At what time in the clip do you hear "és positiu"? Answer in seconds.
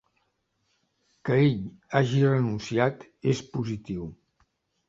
3.35-4.13